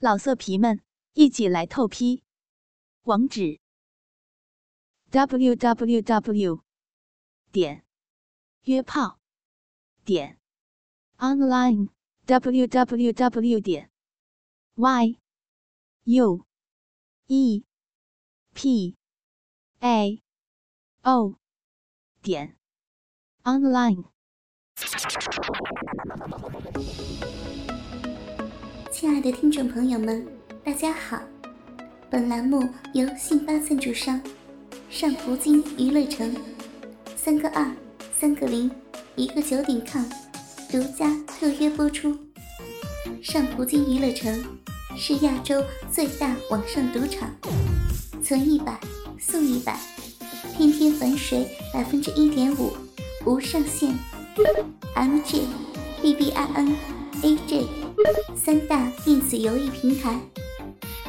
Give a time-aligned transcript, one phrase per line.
[0.00, 0.80] 老色皮们，
[1.14, 2.22] 一起来透批！
[3.02, 3.58] 网址
[5.10, 6.62] ：w w w
[7.50, 7.84] 点
[8.62, 9.18] 约炮
[10.04, 10.38] 点
[11.16, 11.88] online
[12.26, 13.90] w w w 点
[14.76, 15.18] y
[16.04, 16.46] u
[17.26, 17.64] e
[18.54, 18.96] p
[19.80, 20.22] a
[21.02, 21.34] o
[22.22, 22.56] 点
[23.42, 24.04] online。
[29.00, 30.26] 亲爱的听众朋友们，
[30.64, 31.20] 大家好！
[32.10, 34.20] 本栏目由信发赞助商
[34.90, 36.34] 上葡京娱乐城
[37.14, 37.64] 三个二
[38.18, 38.68] 三个零
[39.14, 40.02] 一个九点 com
[40.68, 42.18] 独家特约播出。
[43.22, 44.44] 上葡京娱乐城
[44.96, 47.30] 是亚洲最大网上赌场，
[48.20, 48.80] 存一百
[49.16, 49.78] 送一百，
[50.56, 52.72] 天天还水百分之一点五，
[53.24, 53.94] 无上限。
[54.96, 55.42] MG
[56.02, 56.74] BBIN
[57.22, 57.87] AJ。
[58.36, 60.18] 三大电子游戏平台，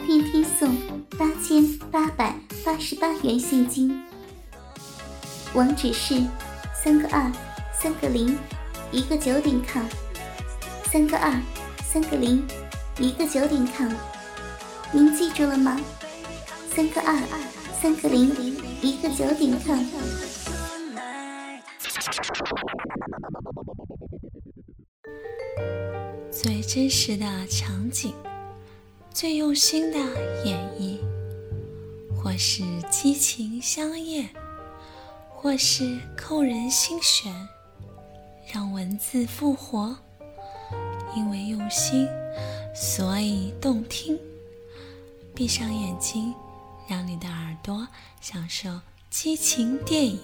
[0.05, 0.75] 天天送
[1.17, 2.35] 八千八百
[2.65, 4.03] 八十八元现金。
[5.53, 6.15] 网址是
[6.73, 7.31] 三个二
[7.71, 8.35] 三个零
[8.91, 9.85] 一个九点 com，
[10.91, 11.31] 三个二
[11.83, 12.45] 三个零
[12.97, 13.91] 一个九点 com，
[14.91, 15.79] 您记住了吗？
[16.73, 17.15] 三个二
[17.79, 18.29] 三个零
[18.81, 19.85] 一个九点 com。
[26.41, 28.13] 最真实的场景，
[29.13, 29.97] 最用心的
[30.45, 30.97] 演绎，
[32.15, 34.29] 或是激情相艳，
[35.35, 37.29] 或是扣人心弦，
[38.53, 39.93] 让文字复活。
[41.13, 42.07] 因为用心，
[42.73, 44.17] 所以动听。
[45.35, 46.33] 闭上眼睛，
[46.87, 47.85] 让你的耳朵
[48.21, 48.79] 享受
[49.09, 50.17] 激情电影。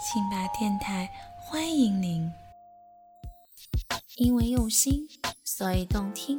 [0.00, 1.06] 辛巴电台
[1.36, 2.32] 欢迎您。
[4.18, 5.06] 因为用心，
[5.44, 6.36] 所以动听。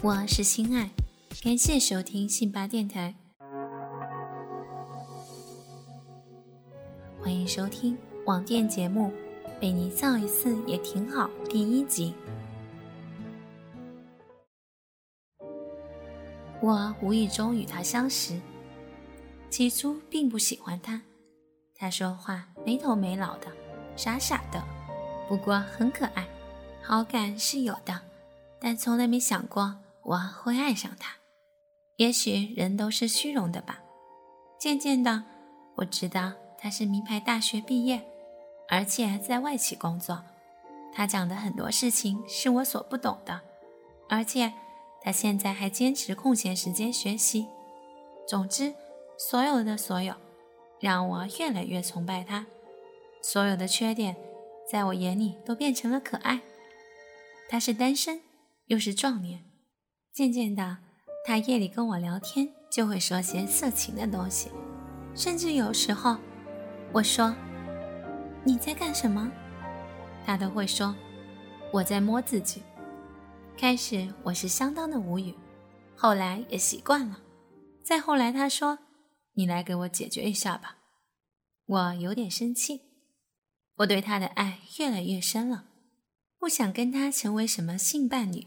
[0.00, 0.88] 我是心爱，
[1.42, 3.16] 感谢收听信巴电台，
[7.20, 9.08] 欢迎收听网店节目
[9.60, 12.14] 《被你造一次也挺好》第一集。
[16.60, 18.40] 我无意中与他相识，
[19.50, 21.02] 起初并不喜欢他，
[21.74, 23.48] 他说话没头没脑的，
[23.96, 24.62] 傻傻的，
[25.28, 26.24] 不过很可爱。
[26.88, 28.02] 好感是有的，
[28.60, 31.16] 但从来没想过我会爱上他。
[31.96, 33.80] 也许人都是虚荣的吧。
[34.56, 35.24] 渐渐的，
[35.74, 38.00] 我知道他是名牌大学毕业，
[38.68, 40.22] 而且在外企工作。
[40.94, 43.40] 他讲的很多事情是我所不懂的，
[44.08, 44.52] 而且
[45.02, 47.48] 他现在还坚持空闲时间学习。
[48.28, 48.72] 总之，
[49.18, 50.14] 所有的所有，
[50.78, 52.46] 让我越来越崇拜他。
[53.20, 54.14] 所有的缺点，
[54.70, 56.42] 在我眼里都变成了可爱。
[57.48, 58.20] 他是单身，
[58.66, 59.44] 又是壮年。
[60.12, 60.78] 渐渐的，
[61.24, 64.50] 他夜里跟我聊天，就会说些色情的东西，
[65.14, 66.16] 甚至有时候，
[66.92, 67.34] 我说
[68.44, 69.30] ：“你在干什么？”
[70.24, 70.96] 他都会说
[71.72, 72.62] ：“我在摸自己。”
[73.56, 75.34] 开始我是相当的无语，
[75.94, 77.20] 后来也习惯了。
[77.84, 78.78] 再后来，他说
[79.34, 80.78] ：“你来给我解决一下吧。”
[81.66, 82.82] 我有点生气，
[83.76, 85.64] 我对他的爱越来越深了。
[86.38, 88.46] 不想跟他成为什么性伴侣，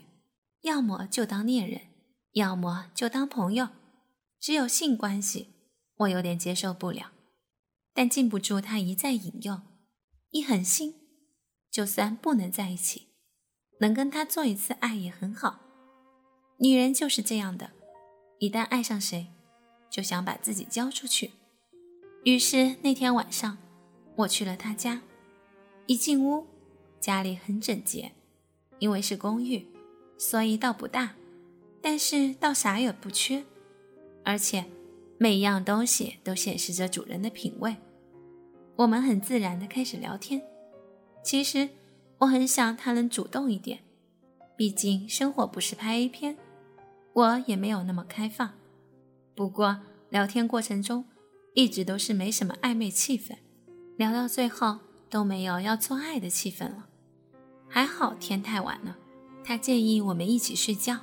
[0.61, 1.81] 要么就当恋人，
[2.33, 3.69] 要么就当朋友，
[4.39, 5.47] 只有性关系，
[5.97, 7.11] 我有点接受不了。
[7.93, 9.61] 但禁不住他一再引诱，
[10.29, 10.95] 一狠心，
[11.69, 13.07] 就算不能在一起，
[13.81, 15.59] 能跟他做一次爱也很好。
[16.59, 17.71] 女人就是这样的，
[18.37, 19.27] 一旦爱上谁，
[19.89, 21.31] 就想把自己交出去。
[22.23, 23.57] 于是那天晚上，
[24.17, 25.01] 我去了他家，
[25.87, 26.45] 一进屋。
[26.99, 28.11] 家里很整洁，
[28.79, 29.65] 因为是公寓，
[30.17, 31.15] 所以倒不大，
[31.81, 33.43] 但是倒啥也不缺，
[34.23, 34.65] 而且
[35.17, 37.75] 每一样东西都显示着主人的品味。
[38.75, 40.41] 我们很自然的开始聊天。
[41.23, 41.69] 其实
[42.19, 43.79] 我很想他能主动一点，
[44.55, 46.37] 毕竟生活不是拍 A 片，
[47.13, 48.53] 我也没有那么开放。
[49.35, 49.79] 不过
[50.09, 51.05] 聊天过程中
[51.53, 53.37] 一直都是没什么暧昧气氛，
[53.97, 54.79] 聊到最后
[55.09, 56.88] 都没有要做爱的气氛了。
[57.69, 58.97] 还好天太晚了，
[59.43, 60.97] 他建议我们一起睡觉，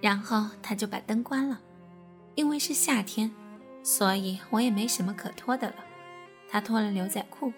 [0.00, 1.60] 然后他就把灯关了。
[2.36, 3.34] 因为是夏天，
[3.82, 5.76] 所以我也没什么可脱的了。
[6.48, 7.52] 他脱了牛仔裤，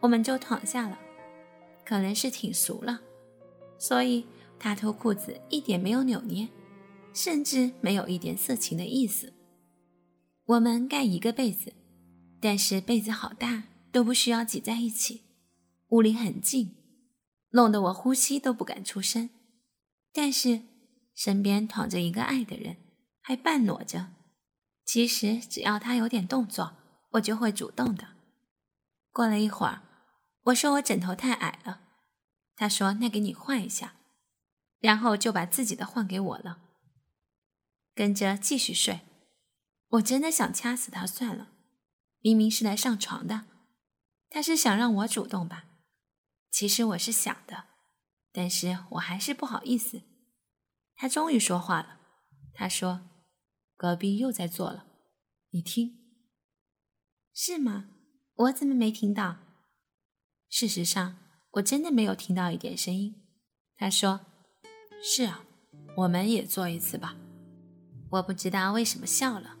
[0.00, 0.98] 我们就躺下了。
[1.84, 3.02] 可能是挺熟了，
[3.78, 4.24] 所以
[4.58, 6.48] 他脱裤子一点没有扭捏，
[7.12, 9.34] 甚至没有一点色情的意思。
[10.46, 11.74] 我们盖一个被子，
[12.40, 15.24] 但是被子好大，都不需要挤在一起。
[15.88, 16.74] 屋里很静。
[17.54, 19.30] 弄得我呼吸都不敢出声，
[20.12, 20.62] 但是
[21.14, 22.76] 身边躺着一个爱的人，
[23.20, 24.08] 还半裸着。
[24.84, 26.76] 其实只要他有点动作，
[27.12, 28.08] 我就会主动的。
[29.12, 29.82] 过了一会儿，
[30.46, 31.80] 我说我枕头太矮了，
[32.56, 33.94] 他说那给你换一下，
[34.80, 36.58] 然后就把自己的换给我了，
[37.94, 39.02] 跟着继续睡。
[39.90, 41.50] 我真的想掐死他算了，
[42.18, 43.44] 明明是来上床的，
[44.28, 45.66] 他是想让我主动吧？
[46.54, 47.64] 其实我是想的，
[48.30, 50.02] 但是我还是不好意思。
[50.94, 51.98] 他终于说话了，
[52.52, 53.10] 他说
[53.76, 54.86] ：“隔壁又在做了，
[55.50, 55.98] 你听，
[57.34, 57.88] 是吗？
[58.36, 59.38] 我怎么没听到？
[60.48, 61.18] 事实上，
[61.54, 63.20] 我真的没有听到一点声音。”
[63.76, 64.20] 他说
[65.02, 65.44] ：“是啊，
[65.96, 67.16] 我们也做一次吧。”
[68.12, 69.56] 我不知道为什么笑了。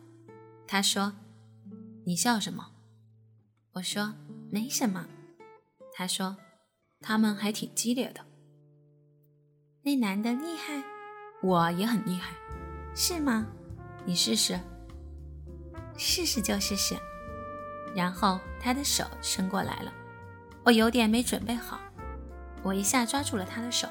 [0.64, 1.16] 他说
[2.06, 2.72] ：“你笑什么？”
[3.74, 4.14] 我说
[4.52, 5.08] ：“没什么。”
[5.92, 6.36] 他说
[7.06, 8.22] ：“他们还挺激烈的。”
[9.84, 10.82] 那男的厉害。
[11.42, 12.32] 我也很厉害，
[12.94, 13.46] 是吗？
[14.06, 14.58] 你试试，
[15.94, 16.96] 试试就试试。
[17.94, 19.92] 然后他的手伸过来了，
[20.64, 21.78] 我有点没准备好，
[22.62, 23.86] 我一下抓住了他的手。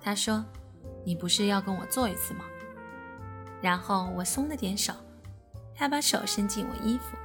[0.00, 0.44] 他说
[1.04, 2.44] ：“你不是要跟我做一次吗？”
[3.60, 4.94] 然后我松了点手，
[5.74, 7.16] 他把手伸进我衣服，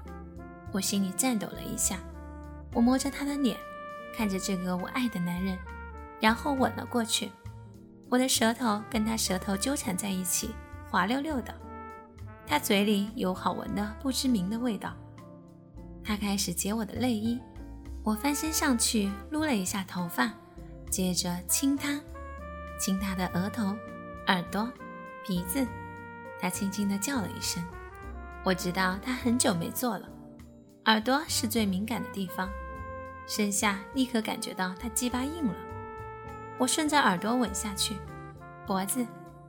[0.71, 1.99] 我心里颤抖了一下。
[2.73, 3.55] 我摸着他的脸，
[4.15, 5.57] 看着这个我爱的男人，
[6.21, 7.31] 然后吻了过去。
[8.09, 10.53] 我的舌头跟他舌头纠缠在一起，
[10.89, 11.53] 滑溜溜的。
[12.45, 14.95] 他嘴里有好闻的不知名的味道。
[16.03, 17.39] 他开始解我的内衣，
[18.03, 20.31] 我翻身上去撸了一下头发，
[20.89, 21.99] 接着亲他，
[22.79, 23.75] 亲他的额头、
[24.27, 24.71] 耳朵、
[25.25, 25.65] 鼻子。
[26.39, 27.63] 他轻轻地叫了一声，
[28.43, 30.09] 我知道他很久没做了。
[30.85, 32.49] 耳朵是最敏感的地方，
[33.27, 35.55] 身下立刻感觉到他鸡巴硬了。
[36.57, 37.97] 我顺着耳朵吻下去，
[38.65, 39.05] 脖子、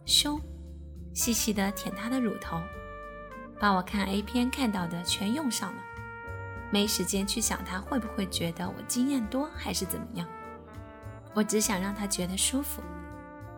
[0.07, 0.41] 胸，
[1.13, 2.61] 细细的舔他的乳头，
[3.61, 5.83] 把我看 A 片看到的全用上了。
[6.71, 10.27] 没时间去想他会不会觉得我经验多还是怎么样，
[11.35, 12.83] 我只想让他觉得舒服，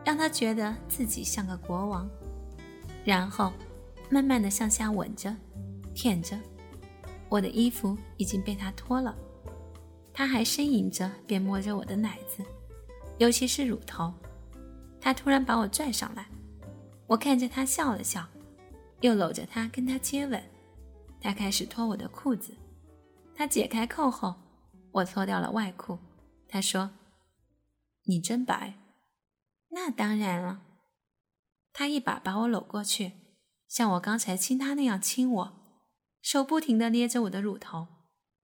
[0.04, 2.06] 让他觉得自己像个国王。
[3.04, 3.52] 然后，
[4.10, 5.34] 慢慢的向下吻着，
[5.94, 6.36] 舔着，
[7.28, 9.16] 我的衣服已经被他脱了，
[10.16, 12.42] 他还呻吟着，便摸着我的奶子。
[13.18, 14.10] 尤其是乳头，
[14.98, 16.26] 他突然把我拽上来，
[17.06, 18.26] 我看着他笑了笑，
[19.02, 20.42] 又搂着他跟他接吻。
[21.20, 22.54] 他开始脱我的裤子，
[23.34, 24.34] 他解开扣后，
[24.90, 25.98] 我脱掉了外裤。
[26.48, 26.92] 他说
[28.08, 28.72] ：“你真白。”
[29.68, 30.62] 那当然了。
[31.74, 33.12] 他一把把我搂过去，
[33.68, 35.52] 像我刚才亲他那样亲我，
[36.22, 37.88] 手不停地捏着我的乳头。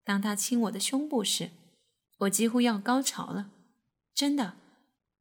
[0.05, 1.51] 当他亲我的胸部时，
[2.23, 3.51] 我几乎要高潮了，
[4.15, 4.57] 真的。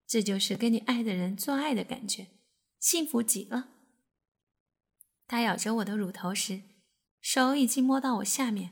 [0.08, 2.28] 这就是跟你爱的人做爱的感觉，
[2.80, 3.70] 幸福极了。
[5.26, 6.64] 他咬着我的乳头时，
[7.22, 8.72] 手已经摸到我下面。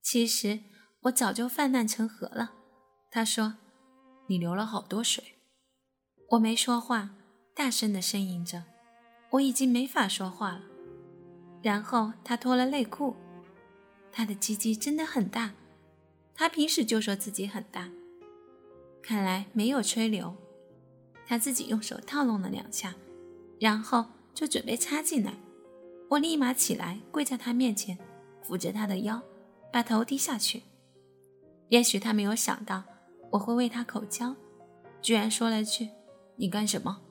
[0.00, 0.60] 其实
[1.02, 2.52] 我早就泛滥成河了。
[3.10, 3.56] 他说
[4.28, 5.34] ：“你流了好多水。”
[6.30, 7.10] 我没说话，
[7.56, 8.64] 大声的呻吟着。
[9.30, 10.62] 我已经没法说话了。
[11.60, 13.16] 然后他脱了内裤，
[14.12, 15.54] 他的鸡鸡真的很大。
[16.42, 17.88] 他平时就说自己很大，
[19.00, 20.34] 看来没有吹牛。
[21.24, 22.96] 他自己用手套弄了两下，
[23.60, 25.34] 然后就准备插进来。
[26.08, 27.96] 我立马起来，跪在他面前，
[28.42, 29.22] 扶着他的腰，
[29.72, 30.64] 把头低下去。
[31.68, 32.82] 也许他没有想到
[33.30, 34.34] 我会为他口交，
[35.00, 35.90] 居然说了句
[36.34, 37.02] ：“你干什么？”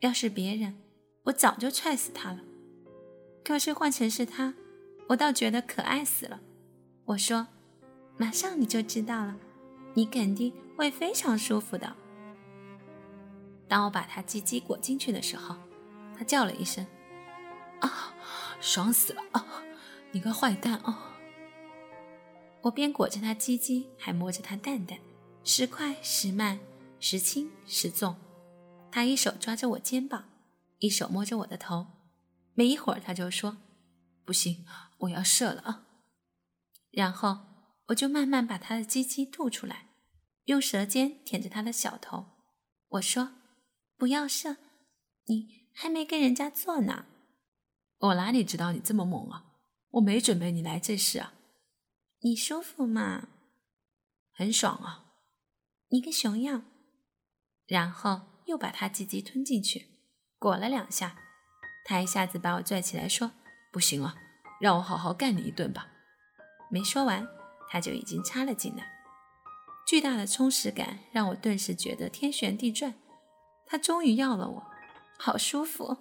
[0.00, 0.76] 要是别人，
[1.22, 2.40] 我早就踹死他了。
[3.42, 4.52] 可是换成是他，
[5.08, 6.42] 我倒觉得可爱死了。
[7.06, 7.48] 我说
[8.16, 9.36] ：“马上你就知道了，
[9.94, 11.96] 你肯定会非常舒服的。”
[13.66, 15.56] 当我把他鸡鸡裹进去的时候，
[16.16, 16.86] 他叫了一声
[17.80, 18.14] ：“啊，
[18.60, 19.44] 爽死了啊！
[20.12, 21.16] 你个坏蛋啊！”
[22.62, 24.98] 我边裹着他鸡鸡，还摸着他蛋蛋，
[25.42, 26.60] 时快时慢，
[27.00, 28.16] 时轻时重。
[28.90, 30.24] 他一手抓着我肩膀，
[30.78, 31.86] 一手摸着我的头。
[32.54, 33.56] 没一会儿，他就说
[34.24, 34.64] ：“不行，
[34.98, 35.86] 我要射了啊！”
[36.92, 37.38] 然后
[37.88, 39.88] 我就慢慢把他的鸡鸡吐出来，
[40.44, 42.26] 用舌尖舔着他的小头。
[42.88, 43.32] 我说。
[43.96, 44.56] 不要射，
[45.26, 47.06] 你还没跟人家做呢。
[47.98, 49.44] 我哪里知道你这么猛啊？
[49.92, 51.32] 我没准备你来这事啊。
[52.22, 53.28] 你舒服吗？
[54.32, 55.14] 很爽啊。
[55.90, 56.64] 你个熊样。
[57.66, 59.86] 然后又把他鸡鸡吞进去，
[60.40, 61.16] 裹了两下。
[61.84, 63.30] 他一下子把我拽起来说
[63.72, 64.16] ：“不行啊，
[64.60, 65.88] 让我好好干你一顿吧。”
[66.68, 67.26] 没说完，
[67.74, 68.88] 他就已经插了进来。
[69.84, 72.94] 巨大的充实感让我顿时觉得天旋地转。
[73.66, 74.62] 他终于要了我，
[75.18, 75.96] 好舒服。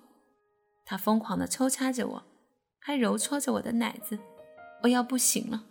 [0.86, 2.24] 他疯狂地抽插着我，
[2.80, 4.20] 还揉搓着我的奶子，
[4.84, 5.64] 我要不行了。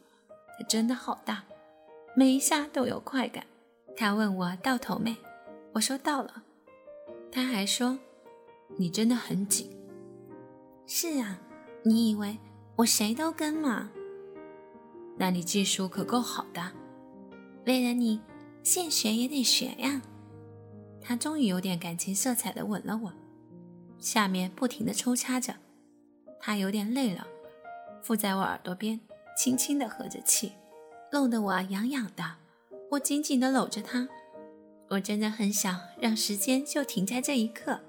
[0.58, 1.44] 他真的好大，
[2.16, 3.46] 每一下都有快感。
[3.96, 5.16] 他问我到头没，
[5.74, 6.42] 我说到了。
[7.30, 7.96] 他还说
[8.76, 9.70] ：“你真的很紧。”
[10.84, 11.38] 是啊，
[11.84, 12.38] 你以为
[12.74, 13.92] 我谁都跟吗？
[15.16, 16.72] 那你技术可够好的，
[17.66, 18.20] 为了你，
[18.62, 20.02] 现学也得学呀。
[21.00, 23.12] 他终于有点感情色彩的吻了我，
[23.98, 25.54] 下面不停的抽插着。
[26.40, 27.26] 他有点累了，
[28.02, 29.00] 附在我耳朵边，
[29.36, 30.52] 轻轻的和着气，
[31.12, 32.24] 弄得我痒痒的。
[32.90, 34.08] 我紧紧的搂着他，
[34.88, 37.80] 我真的很想让时间就停在这一刻。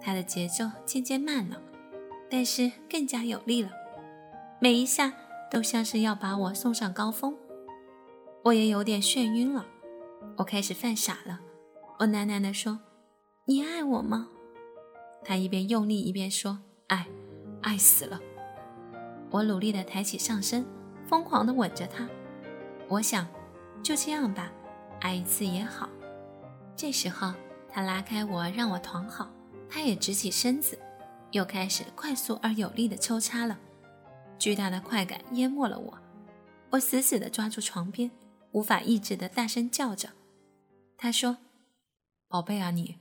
[0.00, 1.60] 他的节奏渐渐慢了，
[2.30, 3.70] 但是更加有力了，
[4.60, 5.12] 每一下。
[5.52, 7.36] 都像是要把我送上高峰，
[8.42, 9.66] 我也有点眩晕了，
[10.38, 11.38] 我开始犯傻了。
[11.98, 12.80] 我喃喃地说
[13.44, 14.30] ：“你爱我吗？”
[15.22, 17.06] 他一边用力一边说：“爱，
[17.60, 18.18] 爱死了。”
[19.30, 20.64] 我努力地抬起上身，
[21.06, 22.08] 疯狂地吻着他。
[22.88, 23.26] 我想，
[23.82, 24.50] 就这样吧，
[25.02, 25.86] 爱一次也好。
[26.74, 27.30] 这时候，
[27.68, 29.30] 他拉开我，让我躺好，
[29.68, 30.78] 他也直起身子，
[31.32, 33.58] 又开始快速而有力地抽插了。
[34.42, 35.98] 巨大的快感淹没了我，
[36.70, 38.10] 我死死地抓住床边，
[38.50, 40.14] 无法抑制地大声叫着。
[40.98, 41.38] 他说
[42.26, 42.98] ：“宝贝啊，你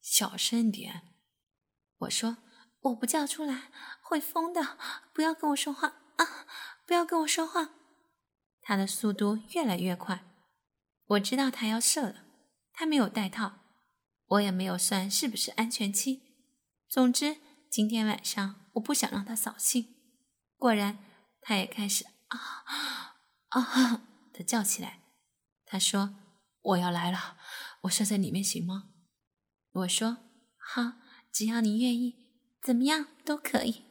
[0.00, 1.02] 小声点。”
[1.98, 2.38] 我说
[2.82, 3.70] ：“我不叫出来
[4.02, 4.76] 会疯的，
[5.14, 5.86] 不要跟我说话
[6.16, 6.48] 啊，
[6.84, 7.70] 不要跟我说话。”
[8.60, 10.24] 他的速度越来越快，
[11.06, 12.24] 我知道他要射了。
[12.72, 13.60] 他没有带套，
[14.26, 16.22] 我也没有算是不是安全期。
[16.88, 17.36] 总之，
[17.70, 20.01] 今天晚上我不想让他扫兴。
[20.62, 20.96] 果然，
[21.40, 22.38] 他也开始啊
[23.48, 24.02] 啊
[24.32, 25.00] 的叫起来。
[25.66, 26.14] 他说
[26.62, 27.36] ：“我要来了，
[27.80, 28.84] 我睡在里面行吗？”
[29.74, 30.18] 我说
[30.56, 30.92] ：“好，
[31.32, 32.14] 只要你愿意，
[32.62, 33.82] 怎么样都可以。”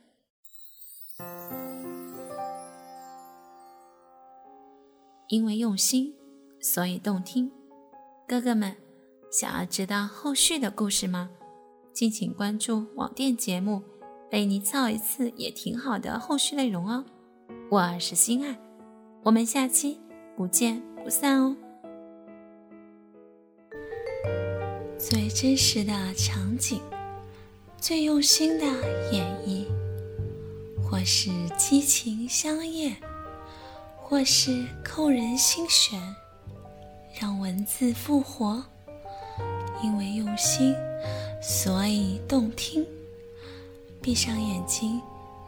[5.27, 6.15] 因为用心，
[6.61, 7.51] 所以动听。
[8.25, 8.77] 哥哥们，
[9.29, 11.31] 想要知道后续的故事吗？
[11.93, 13.83] 敬请关注网店节目。
[14.31, 17.03] 被你操一次也挺好的，后续内容哦。
[17.69, 18.57] 我是心爱，
[19.23, 19.99] 我们下期
[20.37, 21.53] 不见不散哦。
[24.97, 26.79] 最真实的场景，
[27.77, 28.65] 最用心的
[29.11, 29.65] 演绎，
[30.81, 32.95] 或是激情相艳，
[33.97, 35.99] 或是扣人心弦，
[37.19, 38.63] 让文字复活。
[39.83, 40.73] 因为用心，
[41.41, 42.87] 所以动听。
[44.01, 44.99] 闭上眼睛，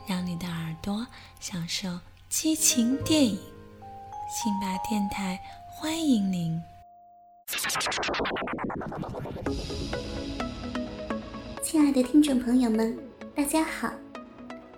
[0.05, 1.07] 让你的耳朵
[1.39, 1.89] 享受
[2.29, 3.35] 激情电影。
[4.29, 6.61] 辛巴电台欢迎您，
[11.63, 12.95] 亲爱的听众朋友们，
[13.35, 13.91] 大家好。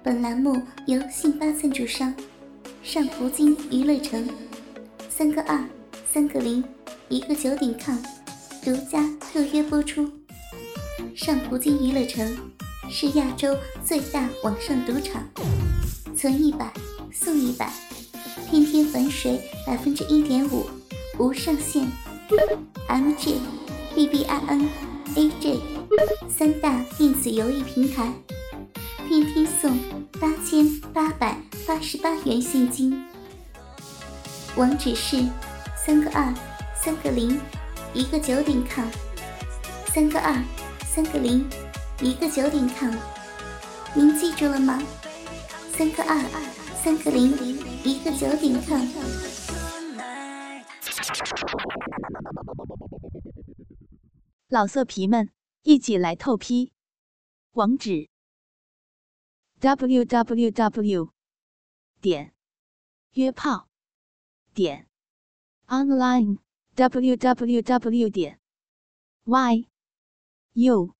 [0.01, 0.55] 本栏目
[0.87, 2.15] 由信巴赞助商
[2.81, 4.29] 上葡京娱乐城
[5.09, 5.61] 三个二
[6.09, 6.63] 三个零
[7.09, 7.97] 一个九点 com
[8.63, 10.09] 独家特约播出。
[11.13, 12.54] 上葡京娱乐城。
[12.89, 15.23] 是亚洲最大网上赌场，
[16.15, 16.71] 存一百
[17.11, 17.71] 送一百，
[18.49, 20.65] 天天返水百分之一点五，
[21.17, 21.87] 无上限。
[22.87, 23.37] MJ、
[23.95, 24.67] BBIN、
[25.15, 25.59] AJ
[26.29, 28.13] 三大电子游戏平台，
[29.07, 29.77] 天天送
[30.19, 31.37] 八千八百
[31.67, 33.05] 八十八元现金。
[34.55, 35.23] 网址是
[35.85, 36.33] 三个二
[36.75, 37.39] 三个零
[37.93, 38.85] 一个九点 com，
[39.93, 40.33] 三个二
[40.85, 41.45] 三个零。
[42.01, 42.93] 一个九点 com，
[43.95, 44.77] 您记住了吗？
[45.71, 46.19] 三个二
[46.83, 47.31] 三个零
[47.85, 48.81] 一个九点 com。
[54.49, 55.31] 老色皮们，
[55.63, 56.73] 一起来透批！
[57.51, 58.09] 网址
[59.61, 61.13] ：w w w
[62.01, 62.33] 点
[63.13, 63.69] 约炮
[64.53, 64.89] 点
[65.67, 66.39] online
[66.75, 68.41] w w w 点
[69.23, 69.69] y
[70.53, 70.94] u。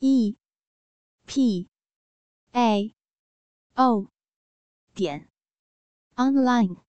[0.00, 0.36] E
[1.26, 1.68] p
[2.52, 2.94] a
[3.76, 4.08] o
[4.94, 5.28] 点
[6.16, 6.87] online。